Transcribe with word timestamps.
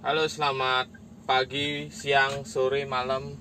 Halo, 0.00 0.24
selamat 0.24 0.88
pagi, 1.28 1.92
siang, 1.92 2.48
sore, 2.48 2.88
malam. 2.88 3.36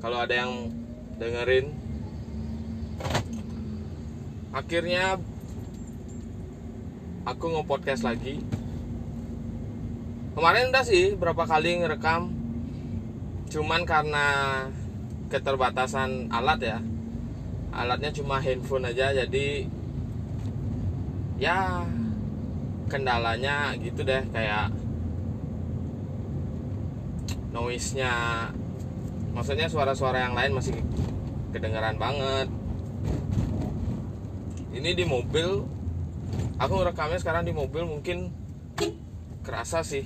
Kalau 0.00 0.24
ada 0.24 0.32
yang 0.32 0.72
dengerin, 1.20 1.76
akhirnya 4.56 5.20
aku 7.28 7.52
nge-podcast 7.52 8.08
lagi. 8.08 8.40
Kemarin 10.32 10.72
udah 10.72 10.84
sih 10.88 11.12
berapa 11.20 11.44
kali 11.44 11.84
ngerekam, 11.84 12.32
cuman 13.52 13.84
karena 13.84 14.26
keterbatasan 15.28 16.32
alat 16.32 16.60
ya, 16.64 16.78
alatnya 17.76 18.08
cuma 18.08 18.40
handphone 18.40 18.88
aja, 18.88 19.12
jadi 19.12 19.68
ya 21.36 21.84
kendalanya 22.88 23.76
gitu 23.76 24.00
deh 24.00 24.24
kayak 24.32 24.72
noise-nya. 27.56 28.12
Maksudnya 29.32 29.72
suara-suara 29.72 30.28
yang 30.28 30.36
lain 30.36 30.52
masih 30.52 30.76
kedengeran 31.56 31.96
banget. 31.96 32.52
Ini 34.76 34.92
di 34.92 35.04
mobil 35.08 35.64
aku 36.60 36.74
rekamnya 36.84 37.16
sekarang 37.16 37.48
di 37.48 37.56
mobil 37.56 37.88
mungkin 37.88 38.28
kerasa 39.40 39.80
sih. 39.80 40.04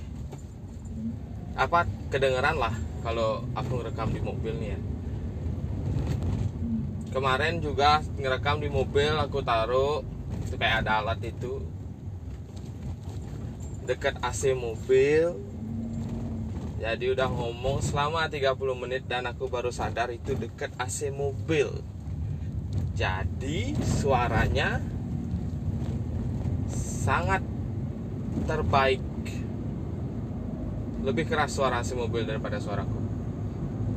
Apa 1.58 1.90
kedengeran 2.14 2.54
lah 2.54 2.74
kalau 3.02 3.42
aku 3.58 3.82
ngerekam 3.82 4.14
di 4.14 4.22
mobil 4.22 4.54
nih 4.62 4.70
ya. 4.78 4.80
Kemarin 7.10 7.58
juga 7.58 7.98
ngerekam 8.14 8.62
di 8.62 8.70
mobil 8.70 9.10
aku 9.18 9.42
taruh 9.42 10.06
itu 10.46 10.54
kayak 10.54 10.86
ada 10.86 11.02
alat 11.02 11.18
itu. 11.26 11.66
Dekat 13.90 14.22
AC 14.22 14.54
mobil 14.54 15.49
jadi 16.80 17.12
udah 17.12 17.28
ngomong 17.28 17.84
selama 17.84 18.24
30 18.24 18.56
menit 18.72 19.04
dan 19.04 19.28
aku 19.28 19.52
baru 19.52 19.68
sadar 19.68 20.08
itu 20.08 20.32
dekat 20.32 20.72
AC 20.80 21.12
mobil. 21.12 21.68
Jadi 22.96 23.76
suaranya 23.84 24.80
sangat 26.72 27.44
terbaik. 28.48 29.04
Lebih 31.04 31.28
keras 31.28 31.52
suara 31.52 31.84
AC 31.84 31.92
mobil 31.92 32.24
daripada 32.24 32.56
suaraku. 32.56 32.96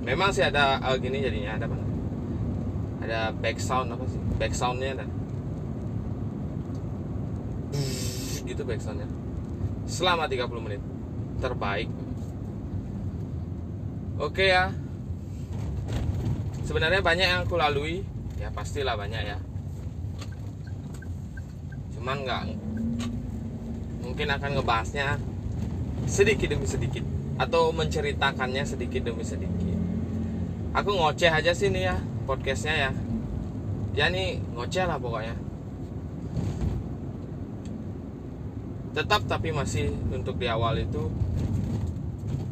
Memang 0.04 0.36
sih 0.36 0.44
ada 0.44 0.84
uh, 0.84 1.00
gini 1.00 1.24
jadinya 1.24 1.56
ada 1.56 1.72
apa? 1.72 1.80
Ada 3.00 3.20
back 3.32 3.64
sound 3.64 3.96
apa 3.96 4.04
sih? 4.12 4.20
Back 4.36 4.52
soundnya 4.52 5.00
ada. 5.00 5.08
Gitu 8.44 8.60
backsoundnya 8.68 9.08
selama 9.88 10.28
30 10.28 10.52
menit. 10.60 10.84
Terbaik 11.40 12.03
oke 14.20 14.46
ya. 14.46 14.74
Sebenarnya 16.64 17.02
banyak 17.02 17.28
yang 17.28 17.42
aku 17.46 17.56
lalui. 17.58 18.06
Ya 18.42 18.52
pastilah 18.52 19.00
banyak 19.00 19.24
ya. 19.24 19.38
Cuman 21.96 22.28
nggak 22.28 22.44
mungkin 24.04 24.28
akan 24.28 24.50
ngebahasnya 24.60 25.16
sedikit 26.06 26.52
demi 26.52 26.68
sedikit 26.68 27.08
atau 27.40 27.72
menceritakannya 27.72 28.68
sedikit 28.68 29.08
demi 29.08 29.24
sedikit. 29.24 29.80
Aku 30.76 30.92
ngoceh 30.92 31.32
aja 31.32 31.56
sih 31.56 31.72
nih 31.72 31.94
ya 31.94 31.96
podcastnya 32.28 32.76
ya. 32.76 32.92
Ya 33.94 34.06
nih 34.10 34.42
ngoceh 34.58 34.84
lah 34.84 35.00
pokoknya. 35.00 35.38
Tetap 38.94 39.26
tapi 39.26 39.50
masih 39.50 39.90
untuk 40.14 40.38
di 40.38 40.46
awal 40.46 40.84
itu 40.84 41.10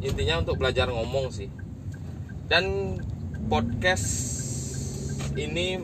intinya 0.02 0.42
untuk 0.42 0.58
belajar 0.58 0.90
ngomong 0.90 1.30
sih. 1.30 1.48
Dan 2.50 2.98
podcast 3.46 4.06
ini 5.38 5.80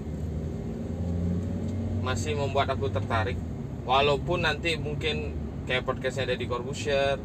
masih 2.03 2.35
membuat 2.35 2.75
aku 2.75 2.91
tertarik. 2.91 3.39
Walaupun 3.87 4.45
nanti 4.45 4.77
mungkin 4.77 5.33
kayak 5.65 5.87
podcastnya 5.89 6.29
ada 6.29 6.37
di 6.37 6.45
Corbusier 6.45 7.17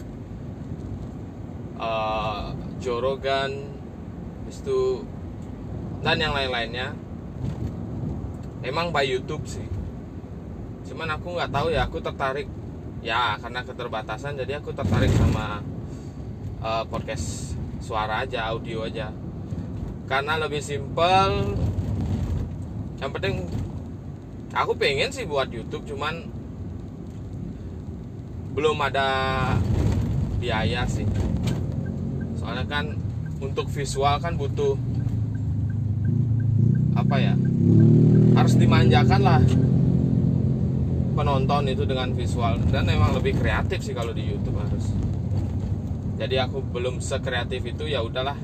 uh, 1.76 2.56
Joe 2.80 3.03
Rogan 3.03 3.52
itu 4.48 5.03
dan 6.06 6.22
yang 6.22 6.32
lain-lainnya. 6.38 6.94
Emang 8.64 8.96
by 8.96 9.03
YouTube 9.03 9.44
sih. 9.50 9.66
Cuman 10.88 11.09
aku 11.20 11.36
nggak 11.36 11.52
tahu 11.52 11.68
ya 11.74 11.90
aku 11.90 12.00
tertarik. 12.00 12.48
Ya 13.03 13.36
karena 13.36 13.68
keterbatasan 13.68 14.40
jadi 14.40 14.64
aku 14.64 14.72
tertarik 14.72 15.12
sama 15.12 15.59
uh, 16.63 16.84
podcast 16.88 17.53
suara 17.84 18.24
aja 18.24 18.47
audio 18.50 18.88
aja. 18.88 19.12
Karena 20.07 20.40
lebih 20.40 20.63
simpel. 20.63 21.59
Yang 23.03 23.12
penting 23.19 23.35
aku 24.56 24.72
pengen 24.79 25.12
sih 25.12 25.28
buat 25.28 25.52
YouTube 25.52 25.84
cuman 25.91 26.23
belum 28.56 28.79
ada 28.79 29.07
biaya 30.40 30.88
sih. 30.88 31.06
Soalnya 32.40 32.63
kan 32.66 32.96
untuk 33.44 33.68
visual 33.68 34.16
kan 34.23 34.40
butuh 34.40 34.79
apa 36.96 37.16
ya? 37.19 37.35
Harus 38.40 38.56
dimanjakan 38.56 39.22
lah 39.22 39.41
penonton 41.13 41.63
itu 41.68 41.84
dengan 41.84 42.16
visual. 42.16 42.56
Dan 42.72 42.88
memang 42.88 43.19
lebih 43.19 43.35
kreatif 43.35 43.84
sih 43.84 43.91
kalau 43.91 44.16
di 44.16 44.31
YouTube 44.31 44.56
harus. 44.63 45.03
Jadi 46.23 46.39
aku 46.39 46.63
belum 46.63 47.03
sekreatif 47.03 47.67
itu 47.67 47.84
ya 47.84 48.00
udahlah. 48.00 48.39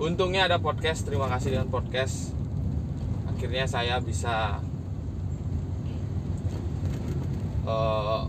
Untungnya 0.00 0.48
ada 0.48 0.56
podcast. 0.56 1.04
Terima 1.04 1.28
kasih 1.28 1.52
dengan 1.52 1.68
podcast. 1.68 2.32
Akhirnya 3.28 3.68
saya 3.68 4.00
bisa 4.00 4.64
uh, 7.68 8.24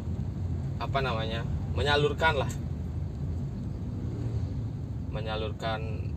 apa 0.83 0.99
namanya 0.99 1.47
menyalurkan 1.79 2.43
lah, 2.43 2.51
menyalurkan 5.15 6.11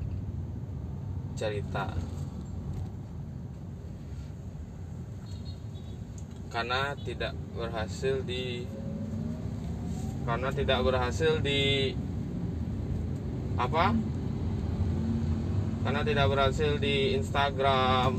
cerita 1.38 1.94
karena 6.50 6.98
tidak 7.06 7.30
berhasil 7.54 8.26
di 8.26 8.66
karena 10.26 10.50
tidak 10.50 10.82
berhasil 10.82 11.38
di 11.38 11.94
apa? 13.56 13.96
Karena 15.82 16.00
tidak 16.04 16.26
berhasil 16.28 16.76
di 16.76 17.16
Instagram. 17.16 18.12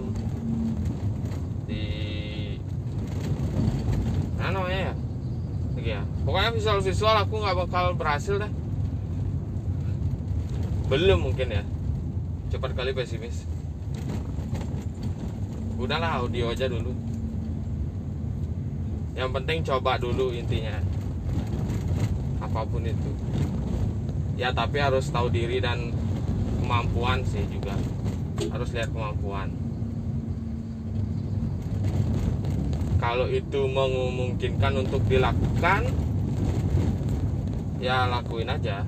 Di 1.70 1.84
mana 4.40 4.50
namanya 4.58 4.82
ya? 4.92 4.94
Lagi 5.78 5.92
ya. 5.94 6.04
Pokoknya 6.26 6.52
visual 6.58 6.80
visual 6.82 7.16
aku 7.22 7.34
nggak 7.38 7.58
bakal 7.68 7.86
berhasil 7.94 8.42
deh. 8.42 8.52
Belum 10.90 11.30
mungkin 11.30 11.54
ya. 11.54 11.64
Cepat 12.50 12.74
kali 12.74 12.98
pesimis. 12.98 13.46
Udahlah 15.78 16.26
audio 16.26 16.50
aja 16.50 16.66
dulu. 16.66 16.96
Yang 19.14 19.30
penting 19.38 19.60
coba 19.68 20.02
dulu 20.02 20.34
intinya. 20.34 20.82
Apa 22.42 22.64
pun 22.66 22.82
itu 22.88 23.12
ya 24.38 24.54
tapi 24.54 24.78
harus 24.78 25.10
tahu 25.10 25.34
diri 25.34 25.58
dan 25.58 25.92
kemampuan 26.62 27.26
sih 27.26 27.44
juga. 27.50 27.74
Harus 28.54 28.70
lihat 28.72 28.94
kemampuan. 28.94 29.50
Kalau 33.02 33.26
itu 33.30 33.62
memungkinkan 33.66 34.74
untuk 34.86 35.02
dilakukan 35.10 35.90
ya 37.82 38.06
lakuin 38.10 38.50
aja. 38.50 38.86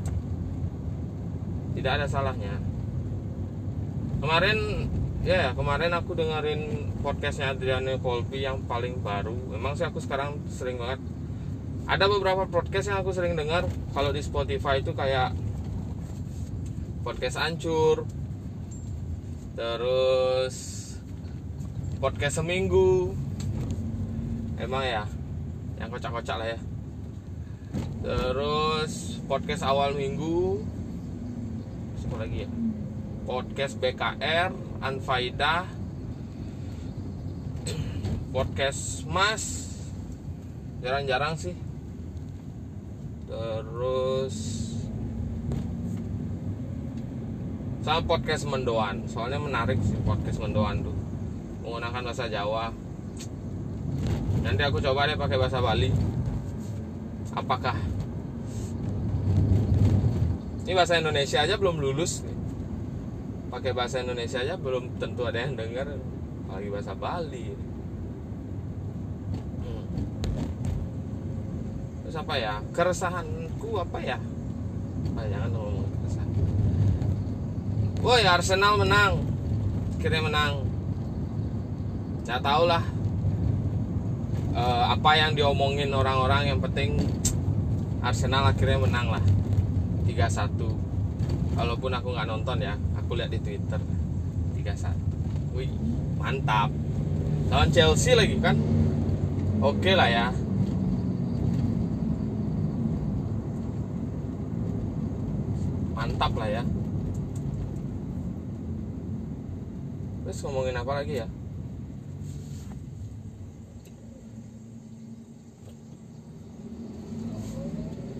Tidak 1.73 1.91
ada 1.91 2.05
salahnya. 2.05 2.61
Kemarin 4.19 4.89
ya 5.23 5.53
kemarin 5.55 5.93
aku 5.95 6.13
dengerin 6.13 6.91
podcastnya 6.99 7.55
Adriano 7.55 7.97
Colby 7.97 8.45
yang 8.45 8.61
paling 8.69 9.01
baru. 9.01 9.33
Memang 9.55 9.73
sih 9.77 9.87
aku 9.87 9.97
sekarang 10.03 10.41
sering 10.51 10.77
banget 10.77 10.99
ada 11.89 12.05
beberapa 12.05 12.45
podcast 12.45 12.93
yang 12.93 13.01
aku 13.01 13.09
sering 13.09 13.33
dengar. 13.33 13.65
Kalau 13.97 14.13
di 14.13 14.21
Spotify 14.21 14.77
itu 14.77 14.93
kayak 14.93 15.33
podcast 17.01 17.41
ancur 17.41 18.05
terus 19.57 20.55
podcast 21.97 22.45
seminggu. 22.45 23.17
Emang 24.61 24.85
ya 24.85 25.03
yang 25.81 25.89
kocak-kocak 25.89 26.37
lah 26.37 26.47
ya. 26.53 26.59
Terus 28.05 29.17
podcast 29.25 29.65
awal 29.65 29.97
minggu. 29.97 30.61
Apa 32.05 32.15
lagi 32.21 32.45
ya? 32.45 32.49
Podcast 33.25 33.81
BKR 33.81 34.53
Anfaida. 34.85 35.65
Podcast 38.29 39.09
Mas. 39.09 39.73
Jarang-jarang 40.85 41.33
sih 41.33 41.68
terus 43.29 44.35
sama 47.85 48.01
podcast 48.03 48.43
mendoan. 48.49 49.05
Soalnya 49.05 49.39
menarik 49.39 49.79
sih 49.85 49.97
podcast 50.03 50.41
mendoan 50.41 50.81
tuh. 50.83 50.97
Menggunakan 51.63 52.01
bahasa 52.01 52.25
Jawa. 52.27 52.73
Nanti 54.41 54.61
aku 54.65 54.81
coba 54.81 55.05
deh 55.05 55.17
pakai 55.17 55.37
bahasa 55.37 55.61
Bali. 55.61 55.93
Apakah? 57.37 57.77
Ini 60.65 60.73
bahasa 60.77 61.01
Indonesia 61.01 61.41
aja 61.41 61.55
belum 61.57 61.81
lulus 61.81 62.21
nih. 62.25 62.37
pakai 63.49 63.73
bahasa 63.73 64.05
Indonesia 64.05 64.45
aja 64.45 64.61
belum 64.61 65.01
tentu 65.01 65.25
ada 65.25 65.41
yang 65.41 65.57
dengar 65.57 65.97
lagi 66.45 66.69
bahasa 66.69 66.93
Bali. 66.93 67.68
Terus 72.09 72.25
apa 72.25 72.41
ya? 72.41 72.57
Keresahanku 72.73 73.69
apa 73.85 74.01
ya? 74.01 74.17
Ah, 75.13 75.29
jangan 75.29 75.53
ngomong 75.53 75.85
keresahan. 76.01 76.29
Woi 78.01 78.25
Arsenal 78.25 78.81
menang. 78.81 79.21
Akhirnya 79.93 80.21
menang. 80.25 80.65
Nggak 82.25 82.41
tahu 82.41 82.63
lah. 82.65 82.81
Uh, 84.57 84.89
apa 84.89 85.11
yang 85.21 85.37
diomongin 85.37 85.93
orang-orang 85.93 86.49
yang 86.49 86.57
penting 86.57 86.97
Arsenal 88.01 88.49
akhirnya 88.49 88.81
menang 88.81 89.13
lah. 89.13 89.23
3-1 90.09 90.49
walaupun 91.61 91.93
aku 91.93 92.09
nggak 92.17 92.25
nonton 92.25 92.57
ya 92.57 92.73
aku 92.97 93.21
lihat 93.21 93.29
di 93.29 93.37
Twitter. 93.37 93.77
3-1 94.57 94.97
wih 95.53 95.69
mantap. 96.17 96.73
Lawan 97.53 97.69
Chelsea 97.69 98.17
lagi 98.17 98.33
kan? 98.41 98.57
Oke 99.61 99.93
okay 99.93 99.93
lah 99.93 100.09
ya 100.09 100.48
mantap 105.99 106.31
lah 106.39 106.47
ya. 106.47 106.63
Terus 110.23 110.39
ngomongin 110.47 110.79
apa 110.79 110.91
lagi 110.95 111.13
ya? 111.19 111.27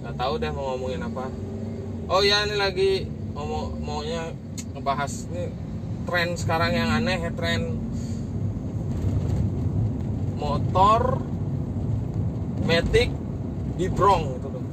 Nggak 0.04 0.16
tahu 0.20 0.34
deh 0.44 0.52
mau 0.52 0.76
ngomongin 0.76 1.08
apa. 1.08 1.32
Oh 2.12 2.20
ya 2.20 2.44
ini 2.44 2.60
lagi 2.60 3.08
mau 3.32 3.72
maunya 3.80 4.36
ngebahas 4.76 5.32
ini 5.32 5.48
tren 6.04 6.36
sekarang 6.36 6.76
yang 6.76 6.90
aneh 6.92 7.16
ya 7.16 7.32
tren 7.32 7.80
motor 10.36 11.22
metik 12.66 13.14
di 13.78 13.88
brong 13.88 14.36
gitu 14.36 14.48
tuh 14.58 14.66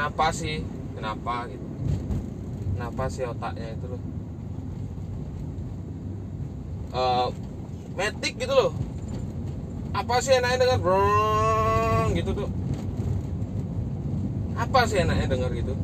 kenapa 0.00 0.26
sih? 0.32 0.64
Kenapa 0.96 1.44
gitu? 1.52 1.66
Kenapa 2.72 3.02
sih 3.12 3.22
otaknya 3.28 3.68
itu 3.76 3.86
loh? 3.92 4.02
Uh, 6.96 7.28
metik 7.92 8.40
gitu 8.40 8.54
loh. 8.56 8.72
Apa 9.92 10.24
sih 10.24 10.32
enaknya 10.32 10.64
dengan 10.64 10.80
brong 10.80 12.16
gitu 12.16 12.32
tuh 12.32 12.50
apa 14.60 14.84
sih 14.84 15.04
enaknya 15.04 15.36
denger? 15.36 15.50
Gitu 15.56 15.74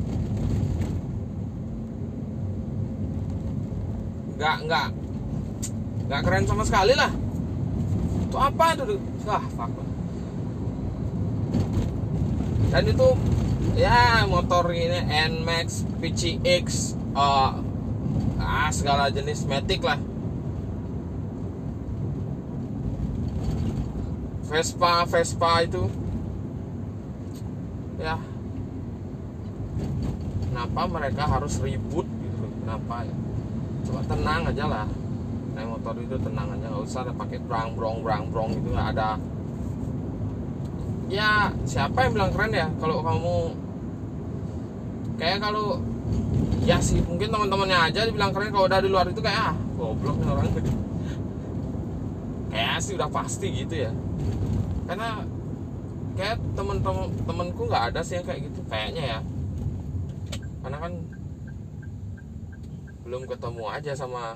nggak 4.37 4.55
nggak 4.69 4.87
nggak 6.05 6.21
keren 6.21 6.45
sama 6.45 6.61
sekali 6.61 6.93
lah 6.93 7.09
itu 8.29 8.37
apa 8.37 8.65
itu 8.77 8.83
wah 9.25 9.41
fuck 9.57 9.71
dan 12.69 12.83
itu 12.85 13.07
ya 13.77 14.25
motor 14.25 14.73
ini 14.73 15.05
Nmax 15.05 15.85
PCX 16.01 16.97
uh, 17.13 17.61
ah 18.41 18.69
segala 18.73 19.13
jenis 19.13 19.45
Matic 19.45 19.85
lah. 19.85 20.01
Vespa 24.49 25.05
Vespa 25.05 25.61
itu. 25.61 25.85
Ya. 28.01 28.17
Kenapa 30.49 30.81
mereka 30.89 31.23
harus 31.29 31.61
ribut 31.61 32.09
gitu 32.09 32.45
kenapa 32.65 33.05
ya? 33.05 33.15
Coba 33.85 34.01
tenang 34.09 34.41
aja 34.49 34.65
lah. 34.65 34.87
Naik 35.53 35.67
motor 35.69 35.93
itu 36.01 36.17
tenang 36.17 36.49
aja 36.49 36.65
nggak 36.65 36.81
usah 36.81 37.05
pakai 37.13 37.37
brang 37.45 37.77
brong 37.77 38.01
brang 38.01 38.25
brong 38.33 38.57
itu 38.57 38.73
ada. 38.73 39.21
Ya 41.13 41.53
siapa 41.69 42.09
yang 42.09 42.17
bilang 42.17 42.31
keren 42.33 42.57
ya? 42.57 42.67
Kalau 42.81 43.05
kamu 43.05 43.66
kayak 45.17 45.37
kalau 45.41 45.81
ya 46.63 46.77
sih 46.77 47.01
mungkin 47.03 47.33
teman-temannya 47.33 47.77
aja 47.89 48.05
dibilang 48.05 48.31
keren 48.31 48.53
kalau 48.53 48.65
udah 48.69 48.79
di 48.79 48.89
luar 48.89 49.05
itu 49.09 49.21
kayak 49.21 49.53
ah 49.53 49.55
goblok 49.77 50.17
nih 50.21 50.29
orang. 50.31 50.47
Kayak 52.47 52.79
sih 52.79 52.97
udah 52.97 53.11
pasti 53.11 53.47
gitu 53.53 53.75
ya. 53.85 53.91
Karena 54.89 55.21
kayak 56.17 56.41
temen-temen 56.57 57.05
temenku 57.27 57.69
nggak 57.69 57.93
ada 57.93 58.01
sih 58.01 58.17
yang 58.17 58.25
kayak 58.25 58.49
gitu 58.49 58.65
kayaknya 58.65 59.03
ya. 59.03 59.19
Karena 60.63 60.77
kan 60.81 60.93
belum 63.05 63.23
ketemu 63.29 63.63
aja 63.71 63.93
sama 63.93 64.35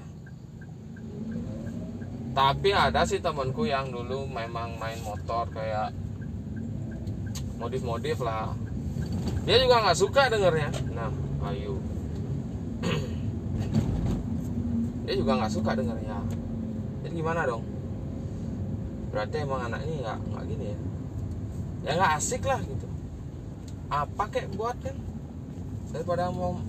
tapi 2.32 2.72
ada 2.72 3.04
sih 3.04 3.20
temanku 3.20 3.68
yang 3.68 3.92
dulu 3.92 4.24
memang 4.24 4.80
main 4.80 4.96
motor 5.04 5.44
kayak 5.52 5.92
modif-modif 7.60 8.24
lah 8.24 8.56
dia 9.42 9.58
juga 9.58 9.76
nggak 9.82 9.98
suka 9.98 10.22
dengernya. 10.30 10.70
Nah 10.94 11.10
ayo 11.50 11.74
dia 15.06 15.16
juga 15.18 15.32
nggak 15.42 15.54
suka 15.54 15.72
dengernya. 15.74 16.18
Jadi 17.02 17.14
gimana 17.18 17.50
dong? 17.50 17.66
Berarti 19.10 19.36
emang 19.42 19.66
anak 19.66 19.82
ini 19.90 20.06
nggak 20.06 20.20
nggak 20.30 20.44
gini 20.46 20.66
ya? 20.70 20.78
Ya 21.82 21.92
nggak 21.98 22.12
asik 22.22 22.46
lah 22.46 22.62
gitu. 22.62 22.86
Apa 23.90 24.24
kayak 24.30 24.54
buat 24.54 24.78
kan? 24.78 24.98
Daripada 25.90 26.30
mau 26.30 26.62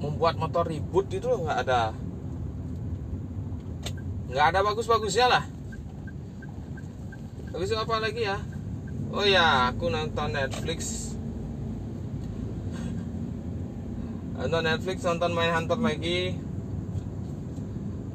membuat 0.00 0.40
motor 0.40 0.64
ribut 0.64 1.04
itu 1.12 1.28
nggak 1.28 1.68
ada. 1.68 1.92
Nggak 4.32 4.46
ada 4.56 4.60
bagus-bagusnya 4.72 5.26
lah. 5.28 5.44
Bagus 7.52 7.76
apa 7.76 8.02
lagi 8.02 8.24
ya 8.24 8.53
oh 9.14 9.22
ya 9.22 9.70
aku 9.70 9.86
nonton 9.94 10.34
Netflix. 10.34 11.14
Nonton 14.34 14.62
Netflix 14.66 15.06
nonton 15.06 15.30
main 15.30 15.54
Hunter 15.54 15.78
lagi. 15.78 16.34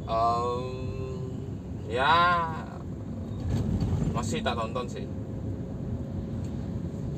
Um, 0.10 0.66
ya 1.88 2.52
masih 4.12 4.44
tak 4.44 4.60
tonton 4.60 4.86
sih. 4.92 5.08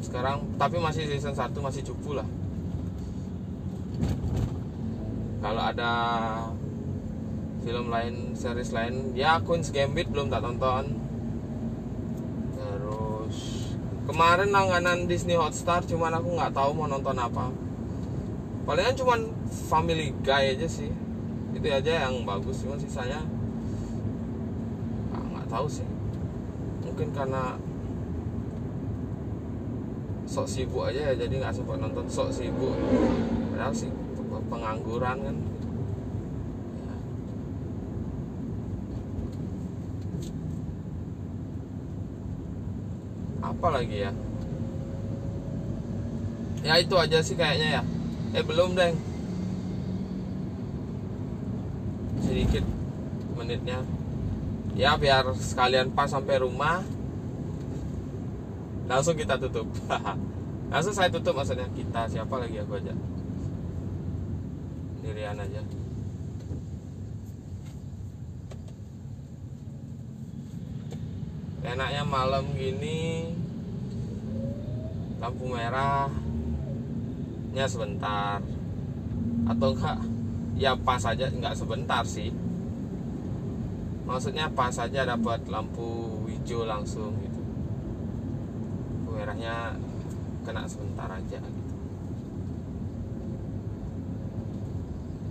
Sekarang 0.06 0.46
tapi 0.62 0.78
masih 0.78 1.10
season 1.10 1.34
1 1.34 1.50
masih 1.58 1.82
cukup 1.82 2.22
lah. 2.22 2.30
Kalau 5.42 5.64
ada 5.66 5.94
film 7.66 7.90
lain 7.90 8.34
series 8.38 8.74
lain 8.74 9.14
ya 9.18 9.42
Queen's 9.42 9.70
Gambit 9.70 10.10
belum 10.10 10.34
tak 10.34 10.42
tonton 10.42 10.98
terus 12.58 13.38
kemarin 14.12 14.52
langganan 14.52 15.08
Disney 15.08 15.40
Hotstar 15.40 15.88
cuman 15.88 16.12
aku 16.20 16.36
nggak 16.36 16.52
tahu 16.52 16.76
mau 16.76 16.84
nonton 16.84 17.16
apa. 17.16 17.48
Palingan 18.68 19.00
cuman 19.00 19.20
Family 19.72 20.12
Guy 20.20 20.52
aja 20.52 20.68
sih. 20.68 20.92
Itu 21.56 21.64
aja 21.72 22.12
yang 22.12 22.28
bagus 22.28 22.60
cuman 22.60 22.76
sisanya 22.76 23.24
nggak 25.16 25.48
tahu 25.48 25.72
sih. 25.72 25.88
Mungkin 26.84 27.16
karena 27.16 27.56
sok 30.28 30.48
sibuk 30.48 30.92
aja 30.92 31.12
ya 31.12 31.14
jadi 31.16 31.32
nggak 31.40 31.56
sempat 31.56 31.80
nonton. 31.80 32.04
Sok 32.12 32.36
sibuk. 32.36 32.76
Padahal 33.56 33.72
sih 33.72 33.88
pengangguran 34.52 35.18
kan 35.24 35.36
ya. 36.84 36.96
Apa 43.52 43.68
lagi 43.68 44.08
ya? 44.08 44.12
Ya 46.64 46.80
itu 46.80 46.96
aja 46.96 47.20
sih 47.20 47.36
kayaknya 47.36 47.68
ya. 47.80 47.82
Eh 48.32 48.44
belum 48.48 48.80
deng. 48.80 48.96
Sedikit 52.24 52.64
menitnya. 53.36 53.84
Ya 54.80 54.96
biar 54.96 55.36
sekalian 55.36 55.92
pas 55.92 56.08
sampai 56.08 56.40
rumah 56.40 56.80
langsung 58.88 59.20
kita 59.20 59.36
tutup. 59.36 59.68
Langsung 60.72 60.96
saya 60.96 61.12
tutup 61.12 61.36
maksudnya 61.36 61.68
kita. 61.76 62.08
Siapa 62.08 62.32
lagi? 62.40 62.56
Aku 62.64 62.80
aja. 62.80 62.96
Sendirian 64.96 65.36
aja. 65.36 65.60
Enaknya 71.62 72.04
malam 72.08 72.48
gini 72.56 73.36
lampu 75.22 75.46
merahnya 75.54 76.26
sebentar. 77.70 78.42
Atau 79.46 79.78
enggak 79.78 80.02
ya 80.58 80.74
pas 80.74 80.98
saja 80.98 81.30
enggak 81.30 81.54
sebentar 81.54 82.02
sih. 82.02 82.34
Maksudnya 84.10 84.50
pas 84.52 84.74
saja 84.74 85.06
dapat 85.06 85.46
lampu 85.46 86.26
hijau 86.26 86.66
langsung 86.66 87.14
gitu. 87.22 87.42
Lampu 88.98 89.14
merahnya 89.14 89.78
kena 90.42 90.66
sebentar 90.66 91.06
aja 91.06 91.38
gitu. 91.38 91.76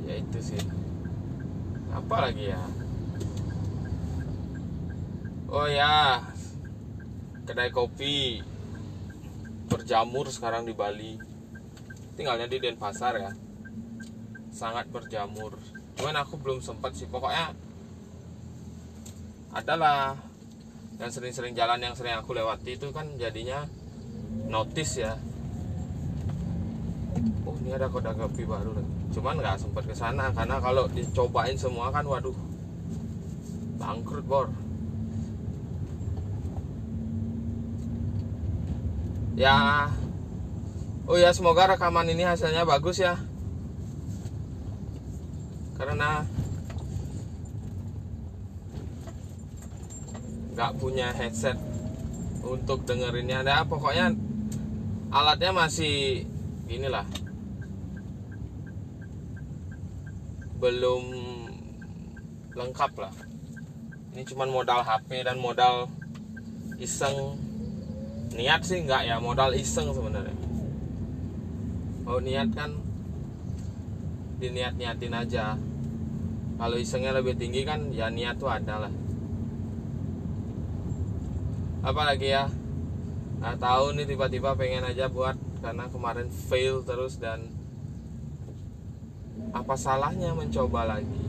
Ya 0.06 0.14
itu 0.23 0.38
sih. 0.38 0.62
Apa 1.90 2.30
lagi 2.30 2.54
ya? 2.54 2.62
Oh 5.50 5.66
ya 5.66 6.23
kedai 7.42 7.75
kopi 7.75 8.38
berjamur 9.70 10.26
sekarang 10.26 10.66
di 10.66 10.74
Bali. 10.74 11.14
Tinggalnya 12.18 12.50
di 12.50 12.58
Denpasar 12.58 13.14
ya. 13.16 13.32
Sangat 14.50 14.90
berjamur. 14.90 15.54
Cuman 15.94 16.18
aku 16.18 16.36
belum 16.42 16.58
sempat 16.58 16.98
sih. 16.98 17.06
Pokoknya 17.06 17.54
adalah 19.54 20.18
yang 20.98 21.08
sering-sering 21.08 21.54
jalan 21.54 21.80
yang 21.80 21.94
sering 21.94 22.18
aku 22.18 22.34
lewati 22.34 22.76
itu 22.76 22.90
kan 22.90 23.06
jadinya 23.16 23.64
notice 24.50 25.00
ya. 25.00 25.14
Oh 27.46 27.56
ini 27.62 27.72
ada 27.72 27.86
kode 27.88 28.10
kopi 28.18 28.42
baru 28.44 28.74
lagi. 28.74 28.92
Cuman 29.16 29.38
nggak 29.38 29.56
sempat 29.62 29.86
ke 29.86 29.94
sana 29.94 30.28
karena 30.34 30.60
kalau 30.60 30.90
dicobain 30.90 31.56
semua 31.56 31.88
kan 31.94 32.04
waduh 32.04 32.36
bangkrut 33.80 34.26
bor 34.28 34.46
ya. 39.40 39.88
Oh 41.09 41.16
ya 41.16 41.32
semoga 41.32 41.73
rekaman 41.73 42.12
ini 42.12 42.28
hasilnya 42.28 42.68
bagus 42.68 43.00
ya. 43.00 43.16
Karena 45.80 46.28
nggak 50.52 50.76
punya 50.76 51.09
headset 51.16 51.56
untuk 52.44 52.85
dengerinnya. 52.85 53.40
Ada 53.40 53.64
pokoknya 53.64 54.12
alatnya 55.09 55.56
masih 55.56 56.28
inilah. 56.68 57.09
Belum 60.61 61.04
lengkap 62.52 62.92
lah. 63.00 63.14
Ini 64.12 64.23
cuma 64.28 64.44
modal 64.44 64.85
HP 64.85 65.25
dan 65.25 65.40
modal 65.40 65.88
iseng 66.76 67.40
niat 68.40 68.64
sih 68.64 68.80
nggak 68.80 69.04
ya 69.04 69.16
modal 69.20 69.52
iseng 69.52 69.92
sebenarnya. 69.92 70.32
Kalau 72.09 72.20
niat 72.25 72.49
kan 72.56 72.73
diniat 74.40 74.80
niatin 74.80 75.12
aja. 75.12 75.61
Kalau 76.56 76.76
isengnya 76.80 77.12
lebih 77.12 77.37
tinggi 77.37 77.68
kan 77.68 77.92
ya 77.92 78.09
niat 78.09 78.40
tuh 78.40 78.49
ada 78.49 78.88
lah. 78.88 78.92
Apalagi 81.85 82.32
ya 82.32 82.49
nah 83.40 83.56
tahu 83.56 83.97
nih 83.97 84.04
tiba-tiba 84.04 84.52
pengen 84.52 84.85
aja 84.85 85.09
buat 85.09 85.32
karena 85.64 85.88
kemarin 85.88 86.28
fail 86.28 86.85
terus 86.85 87.16
dan 87.16 87.49
apa 89.52 89.76
salahnya 89.76 90.32
mencoba 90.32 90.97
lagi? 90.97 91.25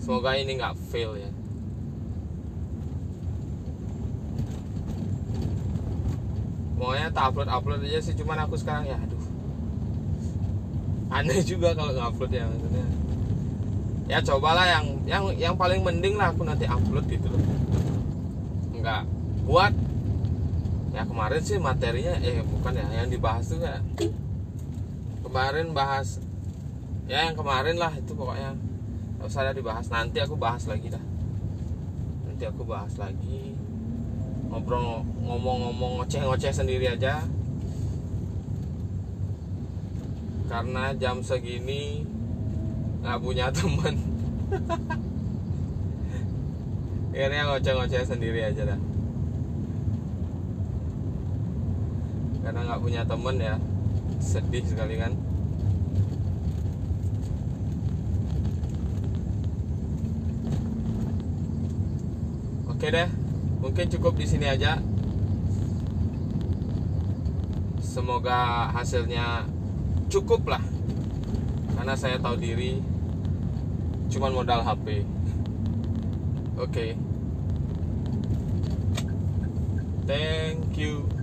Semoga 0.00 0.36
ini 0.36 0.60
nggak 0.60 0.76
fail 0.92 1.16
ya 1.16 1.41
maunya 6.82 7.06
tak 7.14 7.30
upload 7.30 7.46
upload 7.46 7.86
aja 7.86 8.02
sih 8.02 8.18
cuman 8.18 8.42
aku 8.42 8.58
sekarang 8.58 8.90
ya 8.90 8.98
aduh. 8.98 9.22
Aneh 11.14 11.38
juga 11.46 11.78
kalau 11.78 11.94
nggak 11.94 12.08
upload 12.10 12.32
ya 12.34 12.50
maksudnya. 12.50 12.86
Ya 14.10 14.18
cobalah 14.18 14.66
yang 14.66 14.86
yang 15.06 15.24
yang 15.38 15.54
paling 15.54 15.86
mending 15.86 16.18
lah 16.18 16.34
aku 16.34 16.42
nanti 16.42 16.66
upload 16.66 17.06
gitu 17.06 17.30
loh. 17.30 17.38
Nggak 18.74 19.06
buat 19.46 19.70
ya 20.90 21.06
kemarin 21.06 21.40
sih 21.40 21.62
materinya 21.62 22.18
eh 22.18 22.42
bukan 22.42 22.74
ya 22.74 22.86
yang 22.98 23.08
dibahas 23.08 23.46
tuh 23.46 23.62
ya 23.62 23.78
kemarin 25.22 25.72
bahas 25.72 26.18
ya 27.06 27.30
yang 27.30 27.38
kemarin 27.38 27.78
lah 27.78 27.94
itu 27.94 28.10
pokoknya. 28.10 28.58
Nggak 29.22 29.30
usah 29.30 29.46
ada 29.46 29.54
dibahas 29.54 29.86
nanti 29.86 30.18
aku 30.18 30.34
bahas 30.34 30.66
lagi 30.66 30.90
dah. 30.90 31.04
Nanti 32.26 32.42
aku 32.42 32.66
bahas 32.66 32.98
lagi 32.98 33.54
ngobrol 34.52 35.00
ngomong-ngomong 35.24 36.04
ngoceh-ngoceh 36.04 36.52
sendiri 36.52 36.92
aja. 36.92 37.24
Karena 40.44 40.92
jam 41.00 41.24
segini 41.24 42.04
nggak 43.00 43.20
punya 43.24 43.48
temen. 43.48 43.96
Akhirnya 47.16 47.48
ngoceh-ngoceh 47.48 48.04
sendiri 48.04 48.44
aja 48.44 48.76
dah. 48.76 48.80
Karena 52.44 52.60
nggak 52.68 52.82
punya 52.84 53.08
temen 53.08 53.36
ya 53.40 53.56
sedih 54.20 54.64
sekali 54.68 55.00
kan. 55.00 55.16
Oke 62.68 62.92
deh 62.92 63.21
mungkin 63.62 63.86
cukup 63.86 64.18
di 64.18 64.26
sini 64.26 64.50
aja 64.50 64.82
semoga 67.78 68.68
hasilnya 68.74 69.46
cukup 70.10 70.44
lah 70.50 70.64
karena 71.78 71.94
saya 71.94 72.18
tahu 72.18 72.36
diri 72.36 72.82
cuman 74.10 74.34
modal 74.34 74.60
HP 74.66 75.06
Oke. 76.62 76.68
Okay. 76.68 76.90
Thank 80.06 80.76
you. 80.76 81.21